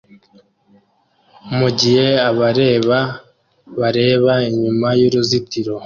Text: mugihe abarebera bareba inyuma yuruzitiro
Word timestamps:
mugihe 1.57 2.07
abarebera 2.29 2.99
bareba 3.79 4.33
inyuma 4.49 4.87
yuruzitiro 4.99 5.75